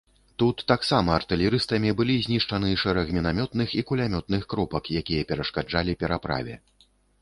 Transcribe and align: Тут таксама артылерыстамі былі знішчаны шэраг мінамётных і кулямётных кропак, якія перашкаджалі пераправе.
Тут 0.43 0.61
таксама 0.71 1.09
артылерыстамі 1.19 1.93
былі 1.99 2.15
знішчаны 2.25 2.73
шэраг 2.85 3.13
мінамётных 3.19 3.79
і 3.83 3.87
кулямётных 3.93 4.41
кропак, 4.55 4.83
якія 5.05 5.21
перашкаджалі 5.33 5.91
пераправе. 6.05 6.63